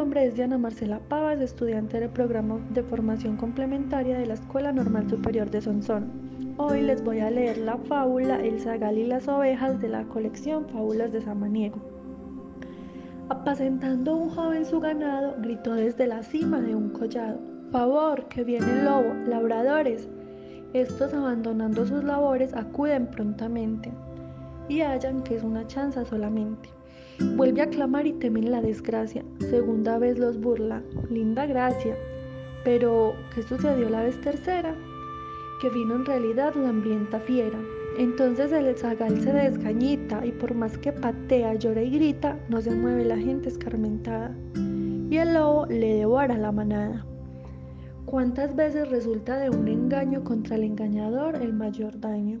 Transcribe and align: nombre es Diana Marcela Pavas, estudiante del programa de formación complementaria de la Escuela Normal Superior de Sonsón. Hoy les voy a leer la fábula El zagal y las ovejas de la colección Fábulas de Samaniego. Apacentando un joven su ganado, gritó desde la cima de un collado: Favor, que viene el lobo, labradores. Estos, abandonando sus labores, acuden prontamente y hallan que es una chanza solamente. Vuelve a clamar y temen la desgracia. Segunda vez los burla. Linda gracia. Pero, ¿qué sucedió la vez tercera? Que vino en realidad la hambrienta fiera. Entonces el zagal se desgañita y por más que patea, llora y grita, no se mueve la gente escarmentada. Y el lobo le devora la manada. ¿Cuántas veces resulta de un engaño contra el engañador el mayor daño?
nombre 0.00 0.24
es 0.24 0.34
Diana 0.34 0.56
Marcela 0.56 1.00
Pavas, 1.08 1.40
estudiante 1.40 1.98
del 1.98 2.10
programa 2.10 2.58
de 2.70 2.82
formación 2.82 3.36
complementaria 3.36 4.18
de 4.18 4.26
la 4.26 4.34
Escuela 4.34 4.72
Normal 4.72 5.10
Superior 5.10 5.50
de 5.50 5.60
Sonsón. 5.60 6.10
Hoy 6.56 6.82
les 6.82 7.02
voy 7.02 7.20
a 7.20 7.30
leer 7.30 7.58
la 7.58 7.76
fábula 7.76 8.40
El 8.44 8.60
zagal 8.60 8.98
y 8.98 9.06
las 9.06 9.28
ovejas 9.28 9.80
de 9.80 9.88
la 9.88 10.04
colección 10.04 10.66
Fábulas 10.68 11.12
de 11.12 11.22
Samaniego. 11.22 11.78
Apacentando 13.28 14.16
un 14.16 14.30
joven 14.30 14.64
su 14.64 14.80
ganado, 14.80 15.36
gritó 15.40 15.74
desde 15.74 16.06
la 16.06 16.22
cima 16.22 16.60
de 16.60 16.74
un 16.74 16.90
collado: 16.90 17.38
Favor, 17.70 18.26
que 18.28 18.44
viene 18.44 18.70
el 18.70 18.84
lobo, 18.84 19.14
labradores. 19.26 20.08
Estos, 20.72 21.12
abandonando 21.14 21.86
sus 21.86 22.04
labores, 22.04 22.54
acuden 22.54 23.06
prontamente 23.06 23.90
y 24.68 24.80
hallan 24.82 25.22
que 25.22 25.36
es 25.36 25.42
una 25.42 25.66
chanza 25.66 26.04
solamente. 26.04 26.68
Vuelve 27.36 27.62
a 27.62 27.68
clamar 27.68 28.06
y 28.06 28.12
temen 28.12 28.50
la 28.50 28.62
desgracia. 28.62 29.24
Segunda 29.38 29.98
vez 29.98 30.18
los 30.18 30.40
burla. 30.40 30.82
Linda 31.10 31.46
gracia. 31.46 31.96
Pero, 32.64 33.14
¿qué 33.34 33.42
sucedió 33.42 33.88
la 33.88 34.02
vez 34.02 34.20
tercera? 34.20 34.74
Que 35.60 35.70
vino 35.70 35.96
en 35.96 36.06
realidad 36.06 36.54
la 36.54 36.68
hambrienta 36.68 37.20
fiera. 37.20 37.58
Entonces 37.98 38.52
el 38.52 38.74
zagal 38.76 39.20
se 39.20 39.32
desgañita 39.32 40.24
y 40.24 40.32
por 40.32 40.54
más 40.54 40.78
que 40.78 40.92
patea, 40.92 41.54
llora 41.54 41.82
y 41.82 41.90
grita, 41.90 42.38
no 42.48 42.60
se 42.60 42.70
mueve 42.70 43.04
la 43.04 43.18
gente 43.18 43.48
escarmentada. 43.48 44.34
Y 45.10 45.16
el 45.16 45.34
lobo 45.34 45.66
le 45.66 45.96
devora 45.96 46.38
la 46.38 46.52
manada. 46.52 47.04
¿Cuántas 48.06 48.56
veces 48.56 48.90
resulta 48.90 49.36
de 49.38 49.50
un 49.50 49.68
engaño 49.68 50.24
contra 50.24 50.56
el 50.56 50.64
engañador 50.64 51.36
el 51.36 51.52
mayor 51.52 52.00
daño? 52.00 52.40